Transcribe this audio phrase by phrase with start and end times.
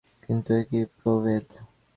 [0.23, 1.45] কিন্তু এ কী প্রভেদ!